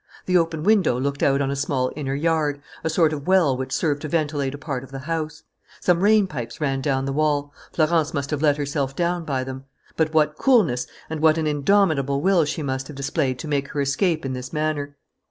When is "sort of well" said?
2.89-3.55